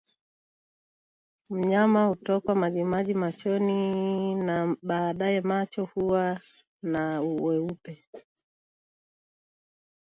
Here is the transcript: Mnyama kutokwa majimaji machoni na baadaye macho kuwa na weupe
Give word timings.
Mnyama 1.49 2.01
kutokwa 2.09 2.55
majimaji 2.61 3.13
machoni 3.13 3.79
na 4.35 4.75
baadaye 4.87 5.41
macho 5.41 5.85
kuwa 5.87 6.41
na 6.83 7.21
weupe 7.21 8.07